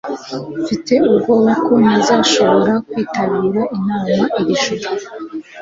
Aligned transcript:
mfite 0.61 0.93
ubwoba 1.09 1.51
ko 1.65 1.73
ntazashobora 1.83 2.73
kwitabira 2.87 3.61
inama 3.77 4.23
iri 4.39 4.55
joro 4.65 4.87